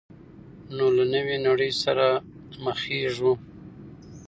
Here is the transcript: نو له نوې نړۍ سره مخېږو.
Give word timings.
نو 0.75 0.85
له 0.95 1.03
نوې 1.13 1.37
نړۍ 1.47 1.71
سره 1.83 2.07
مخېږو. 2.63 3.33